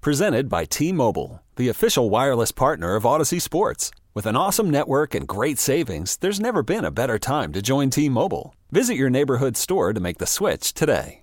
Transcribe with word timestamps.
Presented 0.00 0.48
by 0.48 0.64
T 0.64 0.92
Mobile, 0.92 1.42
the 1.56 1.68
official 1.68 2.08
wireless 2.08 2.52
partner 2.52 2.94
of 2.94 3.02
Audacy 3.02 3.42
Sports. 3.42 3.90
With 4.14 4.26
an 4.26 4.36
awesome 4.36 4.70
network 4.70 5.12
and 5.12 5.26
great 5.26 5.58
savings, 5.58 6.16
there's 6.18 6.38
never 6.38 6.62
been 6.62 6.84
a 6.84 6.92
better 6.92 7.18
time 7.18 7.52
to 7.52 7.60
join 7.60 7.90
T 7.90 8.08
Mobile. 8.08 8.54
Visit 8.70 8.94
your 8.94 9.10
neighborhood 9.10 9.56
store 9.56 9.92
to 9.92 9.98
make 9.98 10.18
the 10.18 10.26
switch 10.26 10.72
today. 10.72 11.22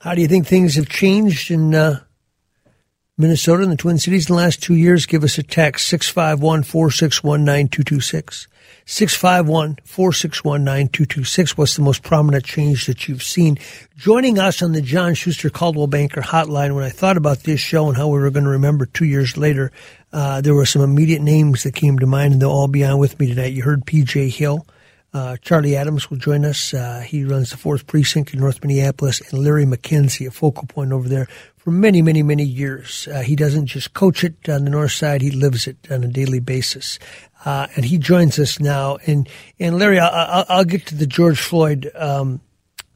How 0.00 0.14
do 0.14 0.22
you 0.22 0.28
think 0.28 0.46
things 0.46 0.76
have 0.76 0.88
changed 0.88 1.50
in 1.50 1.74
uh, 1.74 2.00
Minnesota 3.16 3.62
and 3.62 3.70
the 3.70 3.76
Twin 3.76 3.98
Cities 3.98 4.28
in 4.28 4.34
the 4.34 4.42
last 4.42 4.60
two 4.60 4.74
years? 4.74 5.06
Give 5.06 5.22
us 5.22 5.38
a 5.38 5.44
text 5.44 5.86
651 5.86 6.64
461 6.64 7.44
9226. 7.44 8.48
651 8.86 9.78
461 9.84 10.64
9226. 10.64 11.56
What's 11.56 11.76
the 11.76 11.82
most 11.82 12.02
prominent 12.02 12.44
change 12.44 12.86
that 12.86 13.06
you've 13.06 13.22
seen? 13.22 13.56
Joining 13.96 14.40
us 14.40 14.62
on 14.62 14.72
the 14.72 14.82
John 14.82 15.14
Schuster 15.14 15.48
Coldwell 15.48 15.86
Banker 15.86 16.22
hotline, 16.22 16.74
when 16.74 16.82
I 16.82 16.90
thought 16.90 17.16
about 17.16 17.44
this 17.44 17.60
show 17.60 17.86
and 17.86 17.96
how 17.96 18.08
we 18.08 18.18
were 18.18 18.30
going 18.30 18.44
to 18.44 18.50
remember 18.50 18.84
two 18.84 19.04
years 19.04 19.36
later, 19.36 19.70
uh, 20.12 20.40
there 20.40 20.54
were 20.54 20.66
some 20.66 20.82
immediate 20.82 21.22
names 21.22 21.62
that 21.62 21.76
came 21.76 22.00
to 22.00 22.06
mind, 22.06 22.32
and 22.32 22.42
they'll 22.42 22.50
all 22.50 22.66
be 22.66 22.84
on 22.84 22.98
with 22.98 23.20
me 23.20 23.28
tonight. 23.28 23.52
You 23.52 23.62
heard 23.62 23.86
PJ 23.86 24.30
Hill. 24.30 24.66
Uh, 25.12 25.36
Charlie 25.36 25.76
Adams 25.76 26.10
will 26.10 26.16
join 26.16 26.44
us. 26.44 26.74
Uh, 26.74 26.98
he 27.06 27.24
runs 27.24 27.52
the 27.52 27.56
fourth 27.56 27.86
precinct 27.86 28.34
in 28.34 28.40
North 28.40 28.60
Minneapolis, 28.64 29.20
and 29.20 29.44
Larry 29.44 29.64
McKenzie, 29.64 30.26
a 30.26 30.32
focal 30.32 30.66
point 30.66 30.90
over 30.90 31.08
there 31.08 31.28
for 31.64 31.70
many, 31.70 32.02
many, 32.02 32.22
many 32.22 32.44
years. 32.44 33.08
Uh, 33.08 33.22
he 33.22 33.34
doesn't 33.34 33.66
just 33.66 33.94
coach 33.94 34.22
it 34.22 34.48
on 34.48 34.64
the 34.64 34.70
north 34.70 34.92
side; 34.92 35.22
he 35.22 35.30
lives 35.30 35.66
it 35.66 35.76
on 35.90 36.04
a 36.04 36.08
daily 36.08 36.40
basis. 36.40 36.98
Uh, 37.44 37.66
and 37.74 37.84
he 37.84 37.98
joins 37.98 38.38
us 38.38 38.60
now. 38.60 38.98
And 39.06 39.28
and 39.58 39.78
Larry, 39.78 39.98
I'll, 39.98 40.44
I'll 40.48 40.64
get 40.64 40.86
to 40.86 40.94
the 40.94 41.06
George 41.06 41.40
Floyd 41.40 41.90
um, 41.94 42.40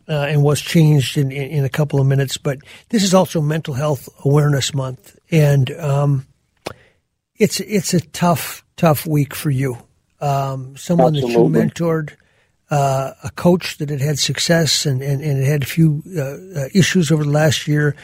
uh, 0.09 0.27
and 0.29 0.43
what's 0.43 0.61
changed 0.61 1.19
in, 1.19 1.33
in, 1.33 1.51
in, 1.51 1.65
a 1.65 1.69
couple 1.69 2.01
of 2.01 2.07
minutes. 2.07 2.37
But 2.37 2.59
this 2.91 3.03
is 3.03 3.15
also 3.15 3.41
Mental 3.41 3.75
Health 3.75 4.09
Awareness 4.25 4.75
Month, 4.75 5.19
and 5.31 5.71
um, 5.73 6.27
it's 7.37 7.61
it's 7.61 7.95
a 7.95 8.01
tough, 8.01 8.65
tough 8.77 9.07
week 9.07 9.35
for 9.35 9.51
you 9.51 9.79
um, 10.21 10.77
someone 10.77 11.17
Absolutely. 11.17 11.53
that 11.53 11.63
you 11.63 11.71
mentored, 11.71 12.17
uh, 12.71 13.13
a 13.23 13.31
coach 13.31 13.79
that 13.79 13.91
had 13.91 14.01
had 14.01 14.19
success 14.19 14.85
and, 14.85 15.03
and, 15.03 15.23
and 15.23 15.45
had 15.45 15.63
a 15.63 15.67
few 15.67 16.03
uh, 16.17 16.21
uh, 16.61 16.69
issues 16.75 17.11
over 17.11 17.25
the 17.25 17.31
last 17.31 17.67
year, 17.67 17.97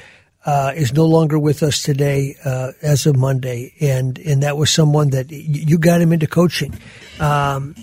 uh, 0.44 0.72
is 0.74 0.92
no 0.92 1.06
longer 1.06 1.38
with 1.38 1.62
us 1.62 1.82
today 1.82 2.36
uh, 2.44 2.72
as 2.82 3.06
of 3.06 3.16
Monday. 3.16 3.74
And, 3.80 4.18
and 4.18 4.42
that 4.42 4.56
was 4.56 4.70
someone 4.70 5.10
that 5.10 5.30
you 5.30 5.78
got 5.78 6.00
him 6.00 6.12
into 6.12 6.26
coaching. 6.26 6.78
Um, 7.20 7.74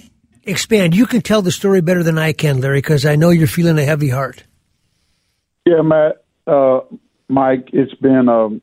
expand. 0.43 0.95
You 0.95 1.05
can 1.05 1.21
tell 1.21 1.41
the 1.41 1.51
story 1.51 1.81
better 1.81 2.03
than 2.03 2.17
I 2.17 2.33
can, 2.33 2.61
Larry, 2.61 2.79
because 2.79 3.05
I 3.05 3.15
know 3.15 3.29
you're 3.29 3.47
feeling 3.47 3.77
a 3.79 3.83
heavy 3.83 4.09
heart. 4.09 4.43
Yeah, 5.65 5.81
Matt, 5.81 6.23
uh, 6.47 6.81
Mike, 7.27 7.69
it's 7.71 7.93
been 7.95 8.27
a 8.27 8.45
um, 8.45 8.61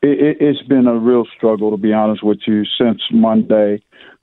it, 0.00 0.40
has 0.40 0.66
been 0.68 0.86
a 0.86 0.96
real 0.96 1.24
struggle 1.36 1.72
to 1.72 1.76
be 1.76 1.92
honest 1.92 2.22
with 2.22 2.38
you 2.46 2.64
since 2.78 3.00
Monday. 3.10 3.82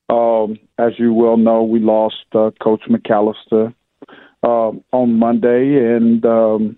Um, 0.10 0.60
as 0.78 0.94
you 0.98 1.14
well 1.14 1.38
know, 1.38 1.64
we 1.64 1.80
lost 1.80 2.26
uh, 2.34 2.52
Coach 2.62 2.82
McCollister 2.90 3.74
uh, 4.44 4.72
on 4.92 5.20
Monday, 5.20 5.96
and 5.96 6.24
um, 6.26 6.78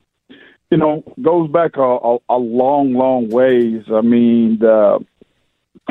you 0.70 0.78
know 0.78 1.04
goes 1.22 1.50
back 1.50 1.78
a, 1.78 1.82
a, 1.82 2.18
a 2.30 2.38
long, 2.38 2.94
long 2.94 3.30
ways. 3.30 3.84
I 3.94 4.02
mean, 4.02 4.64
uh, 4.64 5.00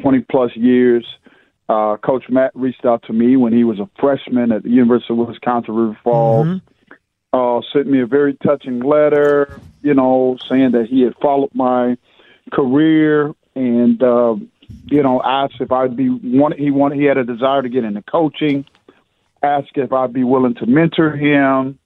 twenty 0.00 0.20
plus 0.20 0.54
years. 0.56 1.06
Uh, 1.68 1.96
Coach 1.96 2.28
Matt 2.28 2.52
reached 2.54 2.84
out 2.84 3.02
to 3.04 3.12
me 3.12 3.36
when 3.36 3.52
he 3.52 3.64
was 3.64 3.80
a 3.80 3.88
freshman 3.98 4.52
at 4.52 4.62
the 4.62 4.70
University 4.70 5.12
of 5.12 5.26
Wisconsin 5.26 5.74
River 5.74 5.98
Falls. 6.04 6.46
Mm-hmm. 6.46 6.58
Uh, 7.32 7.60
sent 7.72 7.88
me 7.88 8.00
a 8.00 8.06
very 8.06 8.34
touching 8.34 8.80
letter, 8.80 9.60
you 9.82 9.92
know, 9.92 10.38
saying 10.48 10.70
that 10.70 10.86
he 10.86 11.02
had 11.02 11.14
followed 11.20 11.50
my 11.54 11.98
career 12.52 13.34
and 13.56 14.00
uh, 14.02 14.36
you 14.86 15.02
know, 15.02 15.20
asked 15.22 15.60
if 15.60 15.72
I'd 15.72 15.96
be 15.96 16.08
wanted. 16.08 16.58
He 16.58 16.70
wanted. 16.70 16.98
He 16.98 17.04
had 17.04 17.18
a 17.18 17.24
desire 17.24 17.62
to 17.62 17.68
get 17.68 17.84
into 17.84 18.02
coaching. 18.02 18.64
Asked 19.42 19.76
if 19.76 19.92
I'd 19.92 20.12
be 20.12 20.24
willing 20.24 20.54
to 20.56 20.66
mentor 20.66 21.10
him, 21.10 21.78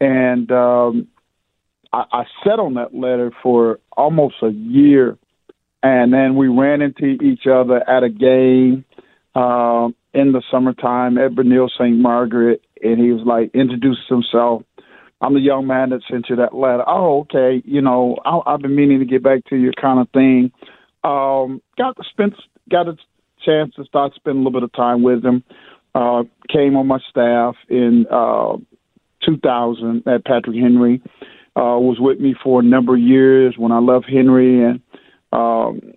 and 0.00 0.50
um, 0.52 1.08
I, 1.92 2.04
I 2.12 2.24
sat 2.44 2.58
on 2.58 2.74
that 2.74 2.94
letter 2.94 3.32
for 3.42 3.78
almost 3.96 4.36
a 4.42 4.50
year, 4.50 5.18
and 5.82 6.12
then 6.12 6.36
we 6.36 6.48
ran 6.48 6.82
into 6.82 7.22
each 7.22 7.46
other 7.46 7.88
at 7.88 8.02
a 8.02 8.08
game 8.08 8.84
um, 9.34 9.94
in 10.14 10.32
the 10.32 10.42
summertime 10.50 11.18
at 11.18 11.32
Benilde 11.32 11.70
St. 11.72 11.96
Margaret, 11.96 12.62
and 12.82 12.98
he 12.98 13.12
was 13.12 13.22
like 13.24 13.50
introduced 13.54 14.08
himself. 14.08 14.62
I'm 15.20 15.34
the 15.34 15.40
young 15.40 15.68
man 15.68 15.90
that 15.90 16.00
sent 16.10 16.26
you 16.28 16.36
that 16.36 16.54
letter. 16.54 16.82
Oh, 16.86 17.20
okay. 17.20 17.62
You 17.64 17.80
know, 17.80 18.16
I, 18.24 18.40
I've 18.46 18.60
been 18.60 18.74
meaning 18.74 18.98
to 18.98 19.04
get 19.04 19.22
back 19.22 19.44
to 19.50 19.56
you, 19.56 19.70
kind 19.80 20.00
of 20.00 20.10
thing. 20.10 20.50
Um, 21.04 21.62
got 21.78 21.96
to 21.96 22.02
spend 22.10 22.34
got 22.68 22.88
a 22.88 22.96
chance 23.44 23.74
to 23.74 23.84
start 23.84 24.14
spending 24.14 24.42
a 24.42 24.44
little 24.44 24.60
bit 24.60 24.64
of 24.64 24.72
time 24.72 25.02
with 25.02 25.24
him. 25.24 25.44
Uh, 25.94 26.22
came 26.50 26.76
on 26.76 26.86
my 26.86 26.98
staff 27.10 27.54
in 27.68 28.06
uh, 28.10 28.56
2000 29.24 30.02
at 30.06 30.24
Patrick 30.24 30.56
Henry. 30.56 31.02
Uh, 31.54 31.76
was 31.76 31.98
with 32.00 32.18
me 32.18 32.34
for 32.42 32.60
a 32.60 32.64
number 32.64 32.94
of 32.94 33.00
years 33.00 33.54
when 33.58 33.72
I 33.72 33.78
left 33.78 34.08
Henry 34.08 34.64
and 34.64 34.80
um, 35.32 35.92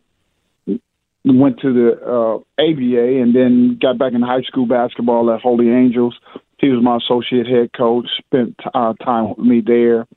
went 1.24 1.60
to 1.62 1.74
the 1.74 1.92
uh, 2.06 2.36
ABA 2.62 3.22
and 3.22 3.34
then 3.36 3.78
got 3.82 3.98
back 3.98 4.14
in 4.14 4.22
high 4.22 4.42
school 4.42 4.66
basketball 4.66 5.34
at 5.34 5.42
Holy 5.42 5.70
Angels. 5.70 6.16
He 6.58 6.70
was 6.70 6.84
my 6.84 6.98
associate 6.98 7.48
head 7.48 7.72
coach. 7.74 8.08
Spent 8.18 8.56
uh, 8.74 8.94
time 8.96 9.30
with 9.30 9.40
me 9.40 9.62
there. 9.66 10.08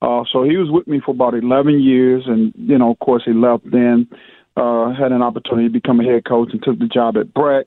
Uh, 0.00 0.24
so 0.32 0.44
he 0.44 0.56
was 0.56 0.68
with 0.70 0.86
me 0.86 1.00
for 1.04 1.10
about 1.10 1.34
11 1.34 1.80
years, 1.80 2.24
and 2.26 2.52
you 2.56 2.78
know, 2.78 2.92
of 2.92 2.98
course, 3.00 3.22
he 3.24 3.32
left 3.32 3.68
then 3.70 4.08
uh, 4.56 4.92
had 4.94 5.12
an 5.12 5.22
opportunity 5.22 5.68
to 5.68 5.72
become 5.72 6.00
a 6.00 6.04
head 6.04 6.24
coach 6.24 6.50
and 6.52 6.62
took 6.62 6.78
the 6.78 6.86
job 6.86 7.16
at 7.16 7.32
Breck, 7.34 7.66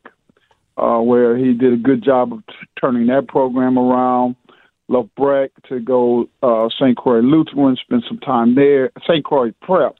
uh, 0.77 0.99
where 0.99 1.37
he 1.37 1.53
did 1.53 1.73
a 1.73 1.77
good 1.77 2.03
job 2.03 2.33
of 2.33 2.45
t- 2.47 2.53
turning 2.79 3.07
that 3.07 3.27
program 3.27 3.77
around. 3.77 4.35
Left 4.87 5.13
Breck 5.15 5.51
to 5.69 5.79
go 5.79 6.27
uh, 6.43 6.67
St. 6.79 6.97
Croix 6.97 7.19
Lutheran, 7.19 7.77
spend 7.81 8.03
some 8.07 8.19
time 8.19 8.55
there. 8.55 8.91
St. 9.07 9.23
Croix 9.23 9.51
Prep, 9.61 9.95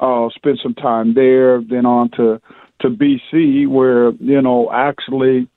uh, 0.00 0.28
spent 0.34 0.58
some 0.62 0.74
time 0.74 1.14
there. 1.14 1.60
Then 1.62 1.86
on 1.86 2.10
to 2.12 2.40
to 2.80 2.88
BC, 2.88 3.68
where 3.68 4.12
you 4.12 4.40
know 4.40 4.70
actually 4.72 5.48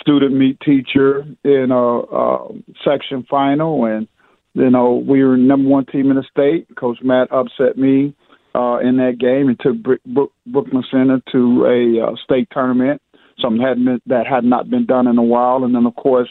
student 0.00 0.34
meet 0.34 0.58
teacher 0.60 1.26
in 1.44 1.68
a, 1.70 1.98
a 2.00 2.48
section 2.84 3.26
final, 3.28 3.84
and 3.84 4.06
you 4.54 4.70
know 4.70 4.94
we 4.94 5.24
were 5.24 5.36
number 5.36 5.68
one 5.68 5.86
team 5.86 6.10
in 6.10 6.16
the 6.16 6.24
state. 6.30 6.68
Coach 6.76 6.98
Matt 7.02 7.32
upset 7.32 7.76
me 7.76 8.14
uh, 8.54 8.78
in 8.78 8.96
that 8.96 9.18
game 9.18 9.48
and 9.48 9.58
took 9.60 9.76
Brook, 9.82 10.32
Brooklyn 10.46 10.84
Center 10.90 11.20
to 11.32 11.66
a 11.66 12.06
uh, 12.06 12.16
state 12.22 12.48
tournament, 12.52 13.00
something 13.40 13.62
hadn't 13.62 13.84
been, 13.84 14.00
that 14.06 14.26
had 14.26 14.44
not 14.44 14.70
been 14.70 14.86
done 14.86 15.06
in 15.06 15.18
a 15.18 15.22
while. 15.22 15.64
And 15.64 15.74
then, 15.74 15.86
of 15.86 15.94
course, 15.96 16.28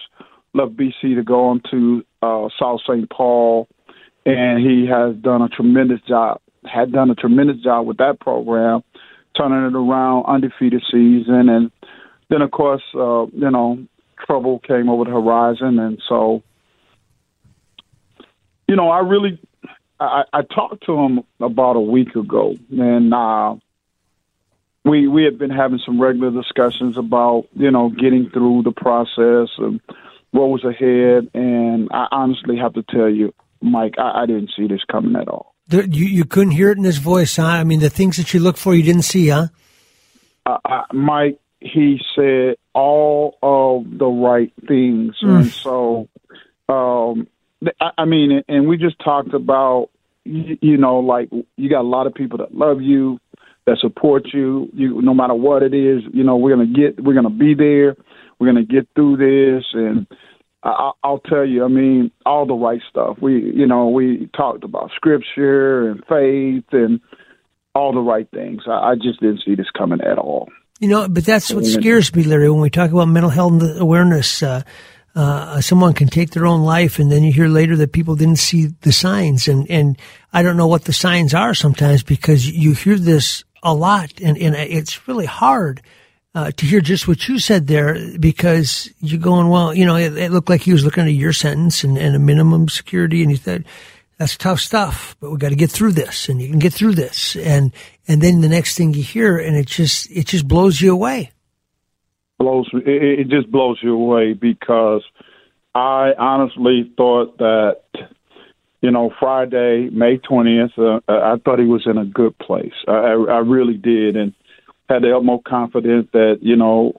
left 0.54 0.76
BC 0.76 1.16
to 1.16 1.24
go 1.24 1.50
on 1.50 1.62
to 1.72 2.04
uh, 2.22 2.50
South 2.60 2.82
St. 2.88 3.10
Paul, 3.10 3.68
and 4.26 4.60
he 4.60 4.88
has 4.88 5.16
done 5.16 5.42
a 5.42 5.50
tremendous 5.50 6.02
job. 6.08 6.42
Had 6.66 6.92
done 6.92 7.10
a 7.10 7.16
tremendous 7.16 7.58
job 7.64 7.88
with 7.88 7.98
that 7.98 8.20
program, 8.20 8.84
turning 9.38 9.66
it 9.66 9.76
around, 9.76 10.26
undefeated 10.26 10.84
season, 10.92 11.50
and 11.50 11.72
then, 12.30 12.42
of 12.42 12.52
course, 12.52 12.84
uh, 12.94 13.26
you 13.28 13.50
know, 13.50 13.86
trouble 14.26 14.60
came 14.60 14.90
over 14.90 15.06
the 15.06 15.12
horizon, 15.12 15.80
and 15.80 16.02
so, 16.08 16.44
you 18.68 18.76
know, 18.76 18.90
I 18.90 19.00
really 19.00 19.40
I, 20.00 20.24
I 20.32 20.42
talked 20.44 20.86
to 20.86 20.98
him 20.98 21.24
about 21.40 21.76
a 21.76 21.82
week 21.82 22.16
ago, 22.16 22.56
and 22.72 23.14
uh, 23.14 23.56
we 24.86 25.08
we 25.08 25.24
had 25.24 25.38
been 25.38 25.50
having 25.50 25.80
some 25.86 26.02
regular 26.02 26.32
discussions 26.32 26.98
about 26.98 27.48
you 27.54 27.72
know 27.72 27.90
getting 27.90 28.30
through 28.30 28.64
the 28.64 28.72
process 28.72 29.50
and 29.58 29.82
what 30.32 30.50
was 30.50 30.64
ahead. 30.64 31.30
And 31.34 31.90
I 31.92 32.08
honestly 32.12 32.58
have 32.58 32.74
to 32.74 32.84
tell 32.84 33.10
you, 33.10 33.34
Mike, 33.62 33.96
I, 33.98 34.24
I 34.24 34.26
didn't 34.26 34.52
see 34.56 34.68
this 34.68 34.82
coming 34.90 35.16
at 35.16 35.28
all. 35.28 35.56
you 35.70 36.06
you 36.06 36.26
couldn't 36.26 36.52
hear 36.52 36.72
it 36.72 36.78
in 36.78 36.84
his 36.84 36.98
voice, 36.98 37.36
huh? 37.36 37.46
I 37.46 37.64
mean, 37.64 37.80
the 37.80 37.90
things 37.90 38.18
that 38.18 38.34
you 38.34 38.40
look 38.40 38.58
for, 38.58 38.74
you 38.74 38.84
didn't 38.84 39.04
see, 39.04 39.28
huh? 39.28 39.48
Uh, 40.46 40.84
Mike, 40.94 41.40
he 41.60 42.00
said 42.16 42.56
all 42.74 43.38
of 43.44 43.98
the 43.98 44.08
right 44.08 44.52
things, 44.68 45.16
mm. 45.22 45.42
and 45.42 45.52
so 45.52 46.08
um, 46.70 47.28
I 47.98 48.06
mean, 48.06 48.44
and 48.48 48.68
we 48.68 48.78
just 48.78 49.00
talked 49.00 49.34
about, 49.34 49.90
you 50.24 50.78
know, 50.78 51.00
like 51.00 51.30
you 51.58 51.70
got 51.70 51.82
a 51.82 51.88
lot 51.88 52.08
of 52.08 52.14
people 52.14 52.38
that 52.38 52.54
love 52.54 52.82
you, 52.82 53.20
that 53.66 53.80
support 53.80 54.28
you. 54.34 54.70
You, 54.74 55.02
no 55.02 55.14
matter 55.14 55.34
what 55.34 55.64
it 55.64 55.74
is, 55.74 56.04
you 56.14 56.24
know, 56.24 56.38
we're 56.38 56.56
gonna 56.56 56.68
get, 56.68 57.04
we're 57.04 57.16
gonna 57.16 57.30
be 57.30 57.56
there. 57.56 57.98
We're 58.40 58.48
gonna 58.48 58.66
get 58.66 58.88
through 58.96 59.18
this, 59.18 59.66
and 59.74 60.08
I, 60.64 60.92
I'll 61.04 61.20
tell 61.20 61.46
you, 61.46 61.64
I 61.64 61.68
mean, 61.68 62.12
all 62.26 62.46
the 62.46 62.54
right 62.54 62.82
stuff. 62.90 63.18
We, 63.22 63.54
you 63.56 63.66
know, 63.66 63.90
we 63.90 64.30
talked 64.36 64.64
about 64.64 64.92
scripture 64.96 65.90
and 65.90 66.04
faith 66.08 66.66
and 66.72 67.00
all 67.74 67.94
the 67.94 68.00
right 68.00 68.30
things. 68.32 68.64
I, 68.68 68.92
I 68.92 68.96
just 68.96 69.22
didn't 69.22 69.42
see 69.46 69.56
this 69.56 69.70
coming 69.78 70.02
at 70.02 70.18
all. 70.18 70.50
You 70.80 70.88
know, 70.88 71.10
but 71.10 71.26
that's 71.26 71.54
what 71.54 71.66
scares 71.66 72.14
me, 72.16 72.24
Larry, 72.24 72.50
when 72.50 72.62
we 72.62 72.70
talk 72.70 72.92
about 72.92 73.10
mental 73.10 73.30
health 73.30 73.62
awareness. 73.78 74.42
Uh, 74.42 74.64
uh, 75.16 75.60
someone 75.60 75.94
can 75.94 76.08
take 76.08 76.32
their 76.32 76.46
own 76.46 76.62
life, 76.62 77.00
and 77.00 77.12
then 77.12 77.24
you 77.24 77.34
hear 77.34 77.50
later 77.50 77.76
that 77.76 77.92
people 77.92 78.16
didn't 78.16 78.38
see 78.38 78.68
the 78.82 78.92
signs, 78.92 79.48
and 79.50 79.70
and 79.70 79.98
I 80.32 80.42
don't 80.42 80.56
know 80.56 80.68
what 80.68 80.86
the 80.86 80.94
signs 80.94 81.34
are 81.34 81.54
sometimes 81.54 82.04
because 82.04 82.50
you 82.50 82.74
hear 82.74 82.98
this 82.98 83.44
a 83.62 83.74
lot, 83.74 84.22
and 84.22 84.38
and 84.38 84.56
it's 84.56 85.08
really 85.08 85.26
hard 85.26 85.82
uh, 86.36 86.52
to 86.52 86.66
hear 86.66 86.82
just 86.82 87.08
what 87.08 87.28
you 87.28 87.40
said 87.40 87.68
there 87.68 88.18
because 88.20 88.92
you're 89.00 89.20
going, 89.20 89.50
well, 89.50 89.74
you 89.74 89.86
know, 89.86 89.96
it, 89.96 90.16
it, 90.18 90.32
looked 90.32 90.50
like 90.50 90.62
he 90.62 90.72
was 90.72 90.86
looking 90.86 91.06
at 91.06 91.14
your 91.14 91.34
sentence 91.34 91.84
and, 91.84 91.98
and 91.98 92.16
a 92.16 92.20
minimum 92.20 92.70
security, 92.70 93.22
and 93.22 93.32
he 93.32 93.38
said, 93.38 93.66
that's 94.20 94.36
tough 94.36 94.60
stuff, 94.60 95.16
but 95.22 95.32
we 95.32 95.38
got 95.38 95.50
to 95.50 95.56
get 95.56 95.72
through 95.72 95.94
this, 95.94 96.28
and 96.28 96.42
you 96.42 96.50
can 96.50 96.60
get 96.60 96.74
through 96.74 96.94
this, 96.94 97.38
and 97.38 97.72
and 98.06 98.22
then 98.22 98.42
the 98.42 98.50
next 98.50 98.76
thing 98.76 98.94
you 98.94 99.02
hear, 99.02 99.38
and 99.38 99.56
it 99.56 99.66
just 99.66 100.12
it 100.12 100.28
just 100.28 100.46
blows 100.46 100.82
you 100.82 100.92
away. 100.92 101.32
Blows 102.38 102.70
it, 102.74 102.86
it 102.86 103.30
just 103.30 103.50
blows 103.50 103.80
you 103.82 103.94
away 103.94 104.34
because 104.34 105.04
I 105.74 106.12
honestly 106.20 106.92
thought 106.98 107.38
that 107.38 107.80
you 108.82 108.92
know 108.92 109.10
Friday, 109.22 109.90
May 109.90 110.18
twentieth, 110.18 110.78
uh, 110.78 111.00
I 111.08 111.38
thought 111.46 111.58
he 111.58 111.66
was 111.66 111.84
in 111.86 111.98
a 111.98 112.06
good 112.06 112.38
place. 112.40 112.74
I, 112.90 112.92
I 112.92 113.38
really 113.38 113.78
did, 113.78 114.18
and 114.18 114.34
had 114.90 115.04
the 115.04 115.16
utmost 115.16 115.46
confidence 115.46 116.08
that 116.14 116.40
you 116.42 116.56
know 116.56 116.94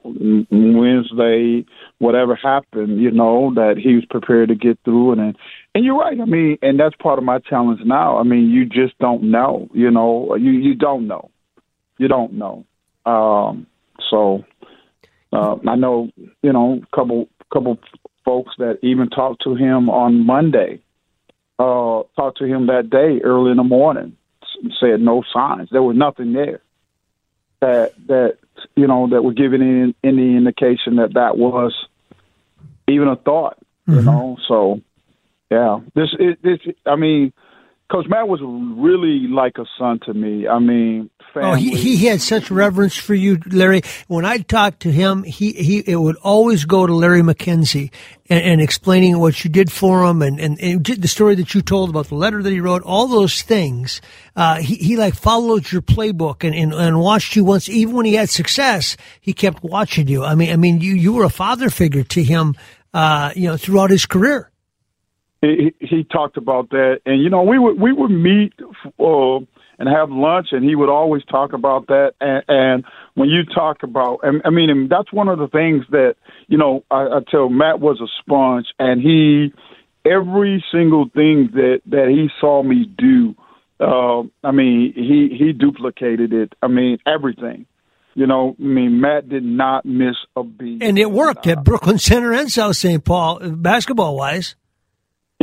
Wednesday, 0.49 1.65
whatever 1.99 2.35
happened, 2.35 3.01
you 3.01 3.11
know 3.11 3.53
that 3.55 3.75
he 3.77 3.95
was 3.95 4.05
prepared 4.05 4.49
to 4.49 4.55
get 4.55 4.79
through. 4.85 5.11
And 5.11 5.35
and 5.75 5.83
you're 5.83 5.99
right. 5.99 6.19
I 6.19 6.25
mean, 6.25 6.57
and 6.61 6.79
that's 6.79 6.95
part 6.95 7.19
of 7.19 7.25
my 7.25 7.39
challenge 7.39 7.81
now. 7.83 8.17
I 8.17 8.23
mean, 8.23 8.49
you 8.49 8.65
just 8.65 8.97
don't 8.99 9.23
know. 9.23 9.67
You 9.73 9.91
know, 9.91 10.35
you 10.35 10.51
you 10.51 10.73
don't 10.73 11.07
know. 11.07 11.29
You 11.97 12.07
don't 12.07 12.33
know. 12.33 12.65
Um, 13.05 13.67
so 14.09 14.45
uh, 15.33 15.57
I 15.67 15.75
know 15.75 16.09
you 16.41 16.53
know 16.53 16.81
a 16.81 16.95
couple 16.95 17.27
couple 17.51 17.77
folks 18.23 18.53
that 18.57 18.79
even 18.81 19.09
talked 19.09 19.43
to 19.43 19.55
him 19.55 19.89
on 19.89 20.25
Monday. 20.25 20.81
Uh, 21.59 22.01
talked 22.15 22.39
to 22.39 22.45
him 22.45 22.67
that 22.67 22.89
day 22.89 23.19
early 23.23 23.51
in 23.51 23.57
the 23.57 23.63
morning. 23.63 24.15
Said 24.79 25.01
no 25.01 25.23
signs. 25.33 25.69
There 25.71 25.83
was 25.83 25.97
nothing 25.97 26.33
there 26.33 26.61
that 27.61 27.93
that 28.07 28.37
you 28.75 28.87
know 28.87 29.07
that 29.07 29.23
were 29.23 29.33
giving 29.33 29.61
any, 29.61 29.95
any 30.03 30.35
indication 30.35 30.97
that 30.97 31.13
that 31.13 31.37
was 31.37 31.73
even 32.87 33.07
a 33.07 33.15
thought. 33.15 33.57
Mm-hmm. 33.87 33.99
You 33.99 34.01
know, 34.05 34.37
so 34.47 34.81
yeah, 35.49 35.79
this 35.95 36.09
it, 36.19 36.41
this 36.43 36.59
I 36.85 36.95
mean, 36.95 37.33
Coach 37.91 38.05
Matt 38.07 38.29
was 38.29 38.39
really 38.41 39.27
like 39.27 39.57
a 39.57 39.65
son 39.77 39.99
to 40.05 40.13
me. 40.13 40.47
I 40.47 40.59
mean, 40.59 41.09
family. 41.33 41.49
Oh, 41.49 41.55
he, 41.55 41.75
he 41.75 42.05
had 42.05 42.21
such 42.21 42.49
reverence 42.49 42.95
for 42.95 43.13
you, 43.13 43.37
Larry. 43.47 43.81
When 44.07 44.23
I 44.23 44.37
talked 44.37 44.81
to 44.81 44.91
him, 44.91 45.23
he, 45.23 45.51
he 45.51 45.79
it 45.79 45.97
would 45.97 46.15
always 46.17 46.63
go 46.63 46.87
to 46.87 46.93
Larry 46.93 47.21
McKenzie 47.21 47.91
and, 48.29 48.41
and 48.41 48.61
explaining 48.61 49.19
what 49.19 49.43
you 49.43 49.49
did 49.49 49.71
for 49.71 50.05
him 50.05 50.21
and, 50.21 50.39
and, 50.39 50.59
and, 50.61 50.85
the 50.85 51.07
story 51.07 51.35
that 51.35 51.53
you 51.53 51.61
told 51.61 51.89
about 51.89 52.07
the 52.07 52.15
letter 52.15 52.41
that 52.41 52.49
he 52.49 52.61
wrote, 52.61 52.83
all 52.83 53.07
those 53.07 53.41
things. 53.41 54.01
Uh, 54.35 54.61
he, 54.61 54.75
he 54.75 54.95
like 54.95 55.13
followed 55.13 55.69
your 55.71 55.81
playbook 55.81 56.45
and, 56.45 56.55
and, 56.55 56.73
and 56.73 56.99
watched 56.99 57.35
you 57.35 57.43
once, 57.43 57.67
even 57.67 57.95
when 57.95 58.05
he 58.05 58.13
had 58.13 58.29
success, 58.29 58.95
he 59.19 59.33
kept 59.33 59.63
watching 59.63 60.07
you. 60.07 60.23
I 60.23 60.35
mean, 60.35 60.51
I 60.51 60.55
mean, 60.55 60.79
you, 60.79 60.93
you 60.93 61.13
were 61.13 61.25
a 61.25 61.29
father 61.29 61.69
figure 61.69 62.03
to 62.03 62.23
him, 62.23 62.55
uh, 62.93 63.31
you 63.35 63.47
know, 63.47 63.57
throughout 63.57 63.89
his 63.89 64.05
career. 64.05 64.50
He, 65.41 65.73
he 65.79 66.03
talked 66.03 66.37
about 66.37 66.69
that, 66.69 66.99
and 67.05 67.21
you 67.21 67.29
know, 67.29 67.41
we 67.41 67.57
would 67.57 67.79
we 67.79 67.91
would 67.91 68.11
meet 68.11 68.53
uh, 68.99 69.37
and 69.79 69.89
have 69.89 70.11
lunch, 70.11 70.49
and 70.51 70.63
he 70.63 70.75
would 70.75 70.89
always 70.89 71.23
talk 71.25 71.53
about 71.53 71.87
that. 71.87 72.13
And, 72.21 72.43
and 72.47 72.83
when 73.15 73.29
you 73.29 73.43
talk 73.43 73.81
about, 73.81 74.19
and 74.21 74.41
I 74.45 74.51
mean, 74.51 74.69
and 74.69 74.89
that's 74.89 75.11
one 75.11 75.27
of 75.27 75.39
the 75.39 75.47
things 75.47 75.83
that 75.89 76.15
you 76.47 76.57
know. 76.57 76.83
I, 76.91 77.01
I 77.03 77.19
tell 77.29 77.49
Matt 77.49 77.79
was 77.79 77.99
a 77.99 78.07
sponge, 78.21 78.67
and 78.77 79.01
he 79.01 79.51
every 80.05 80.63
single 80.71 81.05
thing 81.09 81.49
that 81.53 81.81
that 81.87 82.09
he 82.09 82.29
saw 82.39 82.61
me 82.61 82.85
do. 82.97 83.35
Uh, 83.79 84.21
I 84.43 84.51
mean, 84.51 84.93
he 84.95 85.35
he 85.35 85.53
duplicated 85.53 86.33
it. 86.33 86.53
I 86.61 86.67
mean, 86.67 86.99
everything. 87.07 87.65
You 88.13 88.27
know, 88.27 88.55
I 88.59 88.63
mean, 88.63 88.99
Matt 89.01 89.29
did 89.29 89.43
not 89.43 89.85
miss 89.85 90.17
a 90.35 90.43
beat. 90.43 90.83
And 90.83 90.99
it 90.99 91.09
worked 91.09 91.47
uh, 91.47 91.51
at 91.51 91.63
Brooklyn 91.63 91.97
Center 91.97 92.33
and 92.33 92.51
South 92.51 92.75
St. 92.75 93.03
Paul, 93.03 93.39
basketball 93.39 94.17
wise. 94.17 94.55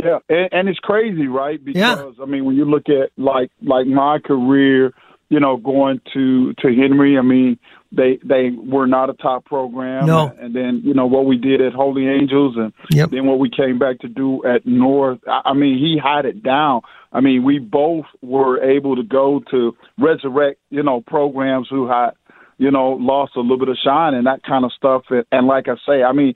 Yeah, 0.03 0.19
and, 0.29 0.49
and 0.51 0.69
it's 0.69 0.79
crazy, 0.79 1.27
right? 1.27 1.63
Because 1.63 2.15
yeah. 2.17 2.23
I 2.23 2.25
mean, 2.25 2.45
when 2.45 2.55
you 2.55 2.65
look 2.65 2.89
at 2.89 3.11
like 3.17 3.51
like 3.61 3.87
my 3.87 4.19
career, 4.19 4.93
you 5.29 5.39
know, 5.39 5.57
going 5.57 6.01
to 6.13 6.53
to 6.53 6.67
Henry, 6.67 7.17
I 7.17 7.21
mean, 7.21 7.59
they 7.91 8.19
they 8.23 8.51
were 8.51 8.87
not 8.87 9.09
a 9.09 9.13
top 9.13 9.45
program. 9.45 10.05
No. 10.05 10.33
And 10.39 10.55
then 10.55 10.81
you 10.83 10.93
know 10.93 11.05
what 11.05 11.25
we 11.25 11.37
did 11.37 11.61
at 11.61 11.73
Holy 11.73 12.07
Angels, 12.07 12.55
and 12.57 12.73
yep. 12.91 13.11
then 13.11 13.25
what 13.25 13.39
we 13.39 13.49
came 13.49 13.79
back 13.79 13.99
to 13.99 14.07
do 14.07 14.43
at 14.45 14.65
North. 14.65 15.19
I 15.27 15.53
mean, 15.53 15.77
he 15.77 15.99
had 16.01 16.25
it 16.25 16.43
down. 16.43 16.81
I 17.11 17.21
mean, 17.21 17.43
we 17.43 17.59
both 17.59 18.05
were 18.21 18.61
able 18.63 18.95
to 18.95 19.03
go 19.03 19.41
to 19.51 19.75
resurrect, 19.97 20.59
you 20.69 20.83
know, 20.83 21.01
programs 21.01 21.67
who 21.69 21.87
had 21.87 22.11
you 22.59 22.69
know, 22.69 22.89
lost 22.99 23.37
a 23.37 23.39
little 23.39 23.57
bit 23.57 23.69
of 23.69 23.77
shine 23.81 24.13
and 24.13 24.27
that 24.27 24.43
kind 24.43 24.65
of 24.65 24.73
stuff. 24.73 25.03
And, 25.09 25.23
and 25.31 25.47
like 25.47 25.67
I 25.69 25.75
say, 25.87 26.03
I 26.03 26.11
mean, 26.11 26.35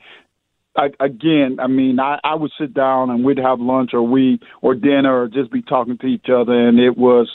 I, 0.75 0.89
again, 0.99 1.57
I 1.59 1.67
mean, 1.67 1.99
I, 1.99 2.19
I 2.23 2.35
would 2.35 2.51
sit 2.59 2.73
down 2.73 3.09
and 3.09 3.23
we'd 3.23 3.37
have 3.37 3.59
lunch 3.59 3.91
or 3.93 4.01
we 4.01 4.39
or 4.61 4.73
dinner 4.73 5.23
or 5.23 5.27
just 5.27 5.51
be 5.51 5.61
talking 5.61 5.97
to 5.99 6.07
each 6.07 6.25
other, 6.33 6.53
and 6.53 6.79
it 6.79 6.97
was, 6.97 7.29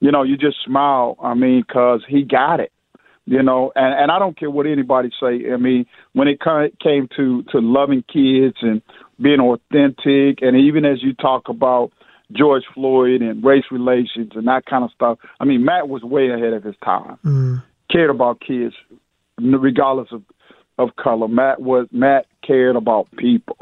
you 0.00 0.12
know, 0.12 0.22
you 0.22 0.36
just 0.36 0.58
smile. 0.64 1.16
I 1.22 1.34
mean, 1.34 1.64
because 1.66 2.02
he 2.08 2.22
got 2.22 2.60
it, 2.60 2.72
you 3.24 3.42
know, 3.42 3.72
and 3.74 3.92
and 3.92 4.10
I 4.12 4.18
don't 4.18 4.38
care 4.38 4.50
what 4.50 4.66
anybody 4.66 5.10
say. 5.20 5.52
I 5.52 5.56
mean, 5.56 5.86
when 6.12 6.28
it 6.28 6.40
came 6.40 7.08
to 7.16 7.42
to 7.50 7.58
loving 7.58 8.02
kids 8.02 8.56
and 8.62 8.82
being 9.20 9.40
authentic, 9.40 10.42
and 10.42 10.56
even 10.56 10.84
as 10.84 11.02
you 11.02 11.12
talk 11.14 11.48
about 11.48 11.90
George 12.32 12.64
Floyd 12.72 13.20
and 13.20 13.44
race 13.44 13.64
relations 13.70 14.32
and 14.34 14.46
that 14.46 14.66
kind 14.66 14.84
of 14.84 14.90
stuff, 14.92 15.18
I 15.40 15.44
mean, 15.44 15.64
Matt 15.64 15.88
was 15.88 16.02
way 16.02 16.30
ahead 16.30 16.52
of 16.52 16.62
his 16.62 16.76
time. 16.84 17.18
Mm. 17.24 17.62
Cared 17.90 18.10
about 18.10 18.40
kids, 18.40 18.74
regardless 19.38 20.08
of 20.12 20.22
of 20.78 20.94
color. 20.96 21.28
Matt 21.28 21.60
was 21.60 21.88
Matt 21.92 22.26
cared 22.46 22.76
about 22.76 23.08
people. 23.16 23.56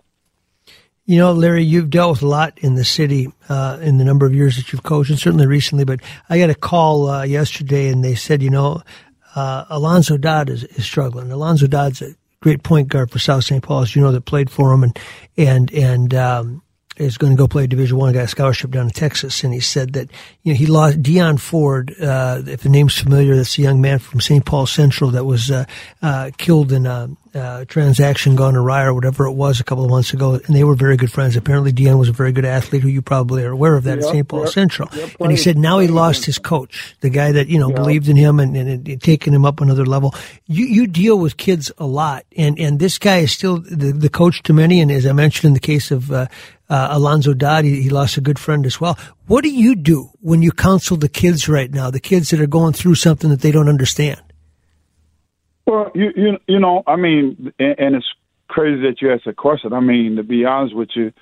You 1.06 1.18
know, 1.18 1.32
Larry, 1.32 1.64
you've 1.64 1.90
dealt 1.90 2.12
with 2.12 2.22
a 2.22 2.26
lot 2.26 2.58
in 2.58 2.76
the 2.76 2.84
city 2.84 3.30
uh, 3.50 3.78
in 3.82 3.98
the 3.98 4.04
number 4.04 4.24
of 4.24 4.34
years 4.34 4.56
that 4.56 4.72
you've 4.72 4.82
coached, 4.82 5.10
and 5.10 5.18
certainly 5.18 5.46
recently. 5.46 5.84
But 5.84 6.00
I 6.30 6.38
got 6.38 6.48
a 6.48 6.54
call 6.54 7.08
uh, 7.08 7.24
yesterday, 7.24 7.88
and 7.88 8.02
they 8.02 8.14
said, 8.14 8.42
you 8.42 8.48
know, 8.48 8.82
uh, 9.34 9.66
Alonzo 9.68 10.16
Dodd 10.16 10.48
is, 10.48 10.64
is 10.64 10.84
struggling. 10.84 11.30
Alonzo 11.30 11.66
Dodd's 11.66 12.00
a 12.00 12.14
great 12.40 12.62
point 12.62 12.88
guard 12.88 13.10
for 13.10 13.18
South 13.18 13.44
St. 13.44 13.62
Paul, 13.62 13.82
as 13.82 13.94
you 13.94 14.00
know, 14.00 14.12
that 14.12 14.24
played 14.24 14.48
for 14.48 14.72
him, 14.72 14.82
and 14.82 14.98
and 15.36 15.70
and 15.72 16.14
um, 16.14 16.62
is 16.96 17.18
going 17.18 17.32
to 17.32 17.36
go 17.36 17.48
play 17.48 17.66
Division 17.66 17.98
One. 17.98 18.12
Got 18.12 18.24
a 18.24 18.28
scholarship 18.28 18.70
down 18.70 18.86
in 18.86 18.90
Texas, 18.90 19.42
and 19.42 19.52
he 19.52 19.60
said 19.60 19.94
that 19.94 20.10
you 20.42 20.52
know 20.52 20.56
he 20.56 20.66
lost 20.66 21.02
Dion 21.02 21.38
Ford. 21.38 21.94
Uh, 22.00 22.42
if 22.46 22.62
the 22.62 22.68
name's 22.68 22.96
familiar, 22.96 23.36
that's 23.36 23.58
a 23.58 23.62
young 23.62 23.80
man 23.80 23.98
from 23.98 24.20
St. 24.20 24.44
Paul 24.44 24.66
Central 24.66 25.10
that 25.10 25.24
was 25.24 25.50
uh, 25.50 25.64
uh, 26.02 26.30
killed 26.38 26.72
in 26.72 26.86
a, 26.86 27.10
a, 27.34 27.64
transaction 27.66 28.36
gone 28.36 28.54
awry 28.54 28.84
or 28.84 28.94
whatever 28.94 29.26
it 29.26 29.32
was 29.32 29.60
a 29.60 29.64
couple 29.64 29.84
of 29.84 29.90
months 29.90 30.12
ago, 30.12 30.34
and 30.34 30.54
they 30.54 30.64
were 30.64 30.76
very 30.76 30.96
good 30.96 31.10
friends. 31.10 31.36
Apparently, 31.36 31.72
Dion 31.72 31.98
was 31.98 32.08
a 32.08 32.12
very 32.12 32.32
good 32.32 32.44
athlete, 32.44 32.82
who 32.82 32.88
you 32.88 33.02
probably 33.02 33.44
are 33.44 33.52
aware 33.52 33.74
of 33.74 33.84
that 33.84 33.98
yep, 33.98 34.04
at 34.06 34.10
St. 34.12 34.28
Paul 34.28 34.40
yep, 34.40 34.48
Central. 34.50 34.88
Yep, 34.92 35.10
and 35.20 35.30
he 35.30 35.36
said 35.36 35.58
now 35.58 35.80
he 35.80 35.88
lost 35.88 36.24
his 36.24 36.38
coach, 36.38 36.94
the 37.00 37.10
guy 37.10 37.32
that 37.32 37.48
you 37.48 37.58
know 37.58 37.72
believed 37.72 38.08
in 38.08 38.16
him 38.16 38.38
and, 38.38 38.56
and, 38.56 38.88
and 38.88 39.02
taken 39.02 39.34
him 39.34 39.44
up 39.44 39.60
another 39.60 39.86
level. 39.86 40.14
You 40.46 40.66
you 40.66 40.86
deal 40.86 41.18
with 41.18 41.36
kids 41.36 41.72
a 41.78 41.86
lot, 41.86 42.24
and 42.36 42.58
and 42.58 42.78
this 42.78 42.98
guy 42.98 43.18
is 43.18 43.32
still 43.32 43.58
the, 43.58 43.92
the 43.92 44.08
coach 44.08 44.42
to 44.44 44.52
many, 44.52 44.80
and 44.80 44.90
as 44.90 45.06
I 45.06 45.12
mentioned 45.12 45.48
in 45.48 45.54
the 45.54 45.60
case 45.60 45.90
of 45.90 46.12
uh, 46.68 46.88
Alonzo 46.90 47.34
Dodd, 47.34 47.64
he, 47.64 47.82
he, 47.82 47.90
lost 47.90 48.16
a 48.16 48.20
good 48.20 48.38
friend 48.38 48.64
as 48.64 48.80
well. 48.80 48.98
What 49.26 49.44
do 49.44 49.50
you 49.50 49.74
do 49.74 50.10
when 50.20 50.42
you 50.42 50.50
counsel 50.50 50.96
the 50.96 51.08
kids 51.08 51.48
right 51.48 51.70
now, 51.70 51.90
the 51.90 52.00
kids 52.00 52.30
that 52.30 52.40
are 52.40 52.46
going 52.46 52.72
through 52.72 52.94
something 52.94 53.30
that 53.30 53.40
they 53.40 53.50
don't 53.50 53.68
understand? 53.68 54.20
Well, 55.66 55.90
you 55.94 56.10
you, 56.16 56.38
you 56.46 56.58
know, 56.58 56.82
I 56.86 56.96
mean, 56.96 57.52
and, 57.58 57.78
and 57.78 57.94
it's 57.96 58.06
crazy 58.48 58.82
that 58.82 59.02
you 59.02 59.12
asked 59.12 59.24
that 59.26 59.36
question. 59.36 59.72
I 59.72 59.80
mean, 59.80 60.16
to 60.16 60.22
be 60.22 60.44
honest 60.44 60.74
with 60.74 60.90
you, 60.94 61.12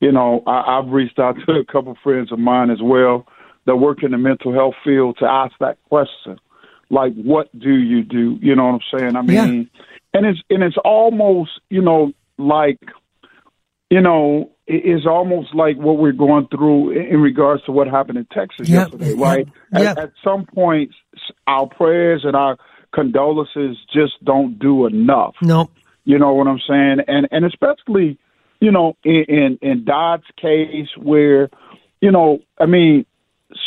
you 0.00 0.12
know, 0.12 0.42
I, 0.46 0.78
I've 0.78 0.88
reached 0.88 1.18
out 1.18 1.36
to 1.46 1.52
a 1.60 1.64
couple 1.64 1.96
friends 2.02 2.32
of 2.32 2.38
mine 2.38 2.70
as 2.70 2.82
well 2.82 3.26
that 3.64 3.76
work 3.76 4.02
in 4.02 4.10
the 4.10 4.18
mental 4.18 4.52
health 4.52 4.74
field 4.84 5.16
to 5.18 5.24
ask 5.24 5.54
that 5.60 5.78
question, 5.88 6.38
like, 6.90 7.14
what 7.14 7.56
do 7.58 7.72
you 7.72 8.02
do? 8.02 8.38
You 8.40 8.54
know 8.54 8.66
what 8.66 8.74
I'm 8.74 8.98
saying? 8.98 9.16
I 9.16 9.22
mean, 9.22 9.70
yeah. 9.72 10.18
and 10.18 10.26
it's 10.26 10.40
and 10.50 10.62
it's 10.62 10.76
almost, 10.84 11.50
you 11.70 11.80
know, 11.80 12.12
like, 12.38 12.80
you 13.90 14.00
know, 14.00 14.51
is 14.66 15.06
almost 15.06 15.54
like 15.54 15.76
what 15.76 15.98
we're 15.98 16.12
going 16.12 16.46
through 16.48 16.90
in 16.92 17.20
regards 17.20 17.64
to 17.64 17.72
what 17.72 17.88
happened 17.88 18.18
in 18.18 18.26
Texas 18.26 18.68
Yep, 18.68 18.92
yesterday, 18.92 19.14
right? 19.14 19.48
yep, 19.72 19.98
At, 19.98 19.98
at 19.98 20.12
some 20.22 20.46
point, 20.46 20.92
our 21.46 21.66
prayers 21.66 22.22
and 22.24 22.36
our 22.36 22.56
condolences 22.94 23.76
just 23.92 24.22
don't 24.24 24.58
do 24.58 24.86
enough. 24.86 25.34
No. 25.42 25.70
You 26.04 26.18
know 26.18 26.34
what 26.34 26.46
I'm 26.46 26.60
saying? 26.68 26.98
And 27.06 27.28
and 27.30 27.44
especially, 27.44 28.18
you 28.60 28.70
know, 28.70 28.96
in 29.04 29.24
in, 29.28 29.58
in 29.62 29.84
Dodd's 29.84 30.24
case 30.40 30.88
where, 30.96 31.48
you 32.00 32.10
know, 32.10 32.40
I 32.58 32.66
mean, 32.66 33.06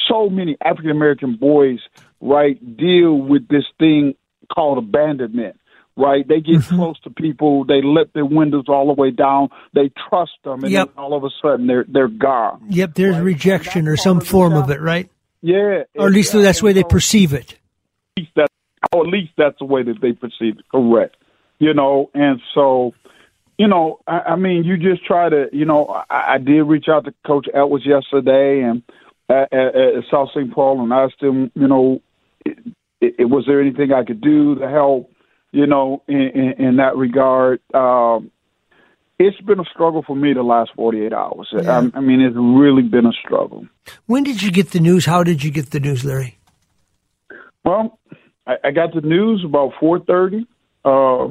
so 0.08 0.30
many 0.30 0.58
African 0.64 0.92
American 0.92 1.36
boys, 1.36 1.80
right, 2.22 2.58
deal 2.78 3.16
with 3.16 3.48
this 3.48 3.66
thing 3.80 4.16
called 4.54 4.78
abandonment. 4.78 5.60
Right, 5.98 6.28
they 6.28 6.42
get 6.42 6.56
Mm-hmm. 6.58 6.76
close 6.76 7.00
to 7.02 7.10
people. 7.10 7.64
They 7.64 7.82
let 7.82 8.14
their 8.14 8.26
windows 8.26 8.66
all 8.68 8.88
the 8.88 9.02
way 9.02 9.12
down. 9.12 9.48
They 9.74 9.90
trust 10.10 10.34
them, 10.44 10.64
and 10.64 10.72
Yep. 10.72 10.88
then 10.96 11.04
all 11.04 11.14
of 11.16 11.24
a 11.24 11.30
sudden 11.42 11.68
they're 11.68 11.86
they're 11.88 12.10
gone. 12.10 12.66
Yep, 12.70 12.96
there's 12.96 13.18
rejection 13.20 13.88
or 13.88 13.96
some 13.96 14.20
form 14.20 14.54
of 14.54 14.70
it, 14.70 14.82
right? 14.82 15.10
Yeah, 15.42 15.84
Or 15.96 16.08
at 16.08 16.12
least 16.14 16.34
yeah, 16.34 16.42
that's 16.42 16.60
the 16.60 16.66
way 16.66 16.72
and 16.72 16.78
they 16.80 16.84
perceive 16.84 17.32
it. 17.34 17.58
least 18.18 18.32
that, 18.36 18.48
or 18.92 19.02
oh, 19.04 19.06
at 19.06 19.10
least 19.12 19.32
that's 19.38 19.58
the 19.60 19.66
way 19.66 19.84
that 19.84 20.02
they 20.02 20.12
perceive 20.12 20.58
it. 20.60 20.66
Correct. 20.70 21.16
You 21.60 21.74
know, 21.74 22.10
and 22.14 22.42
so, 22.54 22.94
you 23.58 23.68
know, 23.68 24.00
I, 24.08 24.20
I 24.20 24.36
mean, 24.36 24.64
you 24.66 24.76
just 24.78 25.06
try 25.06 25.30
to, 25.30 25.48
you 25.54 25.64
know, 25.66 25.86
I, 26.10 26.34
I 26.34 26.38
did 26.40 26.64
reach 26.64 26.88
out 26.90 27.06
to 27.06 27.14
Coach 27.26 27.48
Edwards 27.54 27.86
yesterday 27.86 28.64
and 28.64 28.82
at, 29.30 29.54
at, 29.54 29.76
at 29.76 30.04
South 30.12 30.30
St. 30.36 30.52
Paul 30.52 30.82
and 30.82 30.92
asked 30.92 31.22
him, 31.22 31.52
you 31.56 31.68
know, 31.68 32.02
it, 32.44 32.58
it, 33.00 33.30
was 33.30 33.46
there 33.48 33.62
anything 33.62 33.94
I 33.94 34.04
could 34.04 34.20
do 34.22 34.56
to 34.56 34.68
help, 34.68 35.12
you 35.56 35.68
know, 35.68 36.04
in, 36.08 36.16
in, 36.16 36.66
in 36.66 36.76
that 36.78 36.98
regard. 36.98 37.62
Um, 37.74 38.32
it's 39.18 39.40
been 39.42 39.62
a 39.62 39.66
struggle 39.74 40.04
for 40.06 40.16
me 40.16 40.34
the 40.34 40.44
last 40.44 40.72
48 40.76 41.14
hours. 41.14 41.48
Yeah. 41.54 41.90
I, 41.94 41.98
I 41.98 42.02
mean, 42.02 42.20
it's 42.20 42.36
really 42.36 42.84
been 42.84 43.06
a 43.06 43.14
struggle. 43.14 43.66
When 44.06 44.24
did 44.24 44.42
you 44.42 44.52
get 44.52 44.72
the 44.72 44.82
news? 44.82 45.06
How 45.06 45.24
did 45.24 45.44
you 45.44 45.52
get 45.52 45.72
the 45.72 45.80
news, 45.80 46.04
Larry? 46.04 46.38
Well, 47.64 47.98
I, 48.46 48.56
I 48.66 48.72
got 48.72 48.94
the 48.94 49.02
news 49.02 49.44
about 49.46 49.72
four 49.80 50.00
thirty. 50.00 50.46
Uh, 50.84 51.30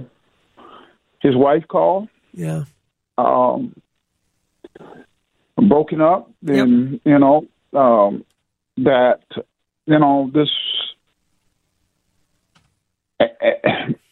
his 1.20 1.36
wife 1.36 1.64
called. 1.68 2.08
Yeah. 2.32 2.64
Um, 3.18 3.74
broken 5.56 6.00
up, 6.00 6.30
and 6.46 7.00
you 7.04 7.18
know 7.18 7.46
um, 7.72 8.24
that 8.78 9.20
you 9.86 9.98
know 9.98 10.30
this, 10.32 10.48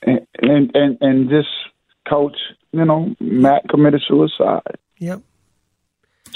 and 0.02 0.70
and 0.74 0.98
and 1.00 1.28
this 1.28 1.46
coach, 2.08 2.36
you 2.72 2.84
know, 2.84 3.14
Matt 3.20 3.68
committed 3.68 4.02
suicide. 4.06 4.78
Yep. 4.98 5.22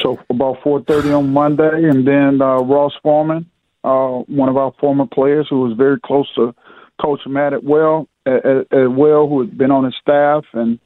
So 0.00 0.18
about 0.28 0.62
four 0.62 0.82
thirty 0.82 1.12
on 1.12 1.32
Monday, 1.32 1.88
and 1.88 2.06
then 2.06 2.42
uh, 2.42 2.58
Ross 2.58 2.92
Foreman, 3.02 3.50
uh, 3.84 4.08
one 4.26 4.48
of 4.48 4.56
our 4.56 4.72
former 4.78 5.06
players 5.06 5.46
who 5.48 5.60
was 5.60 5.76
very 5.76 5.98
close 6.00 6.32
to 6.34 6.54
Coach 7.00 7.20
Matt 7.26 7.52
at 7.52 7.64
well, 7.64 8.08
at, 8.26 8.44
at, 8.44 8.92
well, 8.92 9.28
who 9.28 9.40
had 9.40 9.56
been 9.56 9.70
on 9.70 9.84
his 9.84 9.94
staff, 10.00 10.44
and 10.52 10.78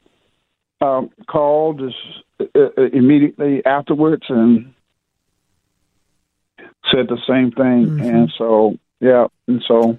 um, 0.80 1.10
called 1.28 1.80
just, 1.80 2.54
uh, 2.54 2.60
uh, 2.78 2.82
immediately 2.92 3.64
afterwards 3.64 4.24
and 4.28 4.74
said 6.90 7.08
the 7.08 7.18
same 7.28 7.50
thing. 7.52 8.00
And 8.00 8.32
so, 8.38 8.78
yeah, 9.00 9.26
and 9.46 9.62
so 9.66 9.98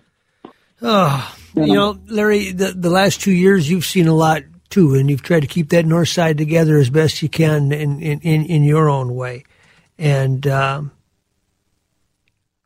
Oh, 0.82 1.36
you 1.56 1.74
know, 1.74 2.00
Larry, 2.08 2.52
the, 2.52 2.72
the 2.72 2.90
last 2.90 3.22
two 3.22 3.32
years 3.32 3.70
you've 3.70 3.86
seen 3.86 4.08
a 4.08 4.14
lot 4.14 4.44
too, 4.70 4.96
and 4.96 5.10
you've 5.10 5.22
tried 5.22 5.42
to 5.42 5.48
keep 5.48 5.70
that 5.70 5.86
north 5.86 6.10
side 6.10 6.38
together 6.38 6.78
as 6.78 6.90
best 6.90 7.22
you 7.22 7.30
can 7.30 7.72
in, 7.72 8.02
in, 8.02 8.20
in, 8.22 8.46
in 8.46 8.64
your 8.64 8.90
own 8.90 9.16
way. 9.16 9.44
And, 9.98 10.46
um, 10.48 10.92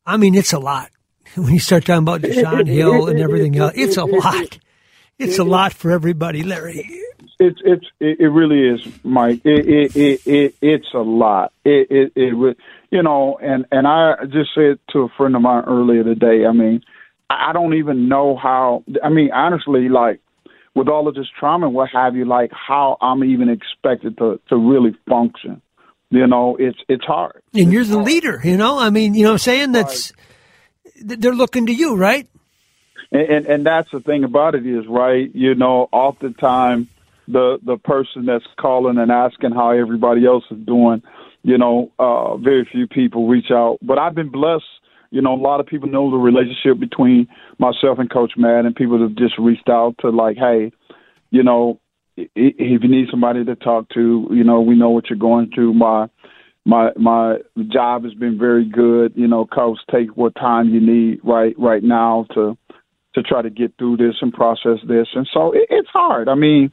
I 0.06 0.18
mean, 0.18 0.36
it's 0.36 0.54
a 0.54 0.60
lot. 0.60 0.90
When 1.36 1.54
you 1.54 1.60
start 1.60 1.84
talking 1.84 2.04
about 2.04 2.22
Deshaun 2.22 2.66
Hill 2.66 3.08
and 3.10 3.20
everything 3.20 3.58
else, 3.58 3.74
it's 3.76 3.98
a 3.98 4.06
lot. 4.06 4.58
It's 5.20 5.38
a 5.38 5.44
lot 5.44 5.74
for 5.74 5.92
everybody, 5.92 6.44
Larry. 6.44 6.90
it's 7.40 7.60
it's 7.66 7.86
it, 8.00 8.32
really 8.32 8.68
is, 8.68 8.88
Mike. 9.04 9.42
It 9.44 9.68
it, 9.68 9.96
it 9.96 10.22
it 10.26 10.56
it's 10.62 10.88
a 10.94 11.00
lot. 11.00 11.52
It 11.66 11.88
it 11.90 12.14
it 12.16 12.58
you 12.90 13.04
know, 13.04 13.38
and 13.42 13.66
and 13.72 13.86
I 13.86 14.26
just 14.26 14.52
said 14.56 14.80
to 14.92 15.00
a 15.00 15.10
friend 15.18 15.36
of 15.36 15.42
mine 15.42 15.64
earlier 15.68 16.04
today. 16.04 16.46
I 16.46 16.54
mean, 16.54 16.84
I 17.30 17.54
don't 17.54 17.74
even 17.76 18.08
know 18.08 18.36
how. 18.36 18.84
I 19.04 19.10
mean, 19.10 19.32
honestly, 19.32 19.90
like 19.90 20.20
with 20.76 20.88
all 20.88 21.08
of 21.08 21.16
this 21.16 21.28
trauma 21.40 21.68
and 21.68 21.76
what 21.76 21.90
have 21.92 22.16
you, 22.16 22.26
like 22.26 22.52
how 22.52 22.98
I'm 23.02 23.24
even 23.24 23.50
expected 23.50 24.18
to 24.18 24.40
to 24.50 24.56
really 24.56 24.96
function. 25.10 25.62
You 26.10 26.28
know, 26.28 26.56
it's 26.60 26.78
it's 26.88 27.04
hard. 27.04 27.42
And 27.54 27.74
you're 27.74 27.84
the 27.84 27.98
leader, 27.98 28.40
you 28.44 28.58
know? 28.58 28.78
I 28.80 28.90
mean, 28.92 29.16
you 29.16 29.24
know 29.24 29.30
what 29.30 29.34
I'm 29.34 29.40
saying? 29.40 29.72
That's, 29.72 30.14
they're 31.02 31.34
looking 31.34 31.66
to 31.66 31.74
you, 31.74 31.96
right? 31.96 32.28
and, 33.12 33.30
and 33.30 33.46
and 33.46 33.66
that's 33.66 33.90
the 33.92 34.00
thing 34.00 34.24
about 34.24 34.56
it 34.56 34.66
is 34.66 34.86
right 34.88 35.34
you 35.34 35.56
know 35.56 35.88
oftentimes 35.92 36.88
the 37.28 37.58
the 37.64 37.78
person 37.78 38.26
that's 38.26 38.46
calling 38.60 38.98
and 38.98 39.12
asking 39.12 39.52
how 39.52 39.72
everybody 39.72 40.26
else 40.26 40.44
is 40.52 40.58
doing 40.66 41.02
you 41.44 41.58
know 41.58 41.92
uh 42.00 42.38
very 42.38 42.68
few 42.72 42.88
people 42.88 43.28
reach 43.28 43.52
out 43.52 43.78
but 43.82 43.98
i've 43.98 44.16
been 44.16 44.30
blessed 44.30 44.66
you 45.16 45.22
know 45.22 45.34
a 45.34 45.42
lot 45.42 45.60
of 45.60 45.66
people 45.66 45.90
know 45.90 46.12
the 46.12 46.18
relationship 46.18 46.80
between 46.80 47.28
myself 47.58 47.98
and 47.98 48.12
coach 48.12 48.34
matt 48.38 48.66
and 48.66 48.76
people 48.76 49.02
have 49.02 49.16
just 49.16 49.34
reached 49.40 49.70
out 49.70 49.96
to 50.00 50.10
like 50.10 50.38
hey 50.38 50.72
you 51.32 51.44
know 51.44 51.80
if 52.18 52.84
you 52.84 52.90
need 52.90 53.08
somebody 53.10 53.44
to 53.44 53.56
talk 53.56 53.90
to 53.90 54.28
you 54.32 54.44
know 54.44 54.62
we 54.62 54.76
know 54.76 54.90
what 54.90 55.10
you're 55.10 55.18
going 55.20 55.50
through 55.54 55.74
my 55.74 56.08
my 56.66 56.90
my 56.98 57.38
job 57.72 58.04
has 58.04 58.14
been 58.14 58.38
very 58.38 58.66
good 58.66 59.14
you 59.16 59.28
know 59.28 59.46
coach 59.46 59.80
take 59.92 60.16
what 60.16 60.36
time 60.36 60.70
you 60.70 60.80
need 60.80 61.20
right 61.24 61.56
right 61.58 61.84
now 61.84 62.26
to 62.34 62.58
to 63.16 63.24
try 63.24 63.42
to 63.42 63.50
get 63.50 63.74
through 63.78 63.98
this 63.98 64.16
and 64.22 64.32
process 64.32 64.78
this. 64.88 65.08
And 65.16 65.28
so 65.34 65.54
it, 65.54 65.68
it's 65.70 65.90
hard. 65.92 66.30
I 66.30 66.36
mean, 66.36 66.72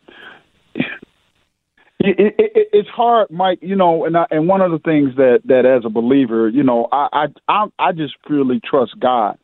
it, 2.05 2.35
it, 2.39 2.51
it, 2.55 2.69
it's 2.73 2.89
hard, 2.89 3.31
Mike. 3.31 3.59
You 3.63 3.77
know, 3.77 4.05
and 4.05 4.17
I, 4.17 4.27
and 4.31 4.49
one 4.49 4.61
of 4.61 4.71
the 4.71 4.79
things 4.79 5.15
that 5.17 5.41
that 5.45 5.65
as 5.67 5.85
a 5.85 5.89
believer, 5.91 6.49
you 6.49 6.63
know, 6.63 6.89
I 6.93 7.09
I 7.13 7.27
I, 7.49 7.67
I 7.79 7.93
just 7.93 8.15
purely 8.27 8.61
trust 8.65 8.99
God, 8.99 9.39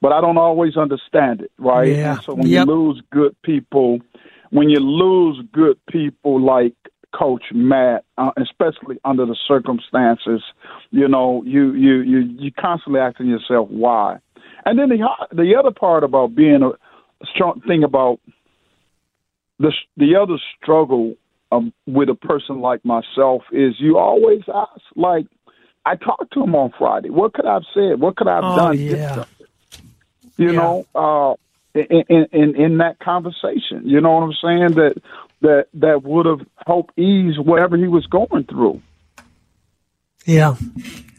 but 0.00 0.12
I 0.12 0.20
don't 0.20 0.38
always 0.38 0.76
understand 0.76 1.42
it, 1.42 1.52
right? 1.58 1.90
Yeah. 1.92 2.20
So 2.26 2.34
when 2.34 2.48
Yep. 2.48 2.66
you 2.66 2.74
lose 2.74 3.02
good 3.10 3.36
people, 3.42 4.00
when 4.50 4.68
you 4.70 4.80
lose 4.80 5.42
good 5.52 5.78
people 5.86 6.40
like 6.40 6.74
Coach 7.14 7.44
Matt, 7.52 8.04
uh, 8.18 8.32
especially 8.36 8.98
under 9.04 9.24
the 9.24 9.36
circumstances, 9.46 10.42
you 10.90 11.06
know, 11.06 11.42
you 11.46 11.72
you 11.74 12.00
you 12.00 12.18
you 12.38 12.52
constantly 12.52 13.00
asking 13.00 13.28
yourself 13.28 13.68
why. 13.70 14.18
And 14.66 14.78
then 14.78 14.88
the 14.88 15.06
the 15.32 15.54
other 15.56 15.70
part 15.70 16.02
about 16.02 16.34
being 16.34 16.62
a 16.62 16.72
strong 17.26 17.60
thing 17.66 17.84
about 17.84 18.18
the 19.58 19.72
the 19.96 20.16
other 20.16 20.38
struggle 20.60 21.14
um, 21.54 21.72
with 21.86 22.08
a 22.08 22.14
person 22.14 22.60
like 22.60 22.84
myself 22.84 23.42
is 23.52 23.74
you 23.78 23.98
always 23.98 24.42
ask 24.52 24.80
like 24.96 25.26
I 25.86 25.96
talked 25.96 26.32
to 26.34 26.42
him 26.42 26.54
on 26.54 26.72
Friday. 26.78 27.10
What 27.10 27.34
could 27.34 27.46
I 27.46 27.54
have 27.54 27.64
said? 27.74 28.00
What 28.00 28.16
could 28.16 28.28
I 28.28 28.36
have 28.36 28.44
Oh, 28.44 28.56
done? 28.56 28.78
yeah. 28.78 29.24
You 30.36 30.46
Yeah. 30.52 30.52
know, 30.52 30.86
uh, 30.94 31.34
in, 31.78 32.04
in 32.08 32.26
in 32.32 32.56
in 32.56 32.78
that 32.78 32.98
conversation. 33.00 33.82
You 33.84 34.00
know 34.00 34.12
what 34.12 34.22
I'm 34.22 34.32
saying? 34.42 34.74
That 34.74 34.94
that 35.42 35.66
that 35.74 36.02
would 36.04 36.26
have 36.26 36.40
helped 36.66 36.98
ease 36.98 37.38
whatever 37.38 37.76
he 37.76 37.86
was 37.88 38.06
going 38.06 38.44
through. 38.44 38.80
Yeah. 40.26 40.54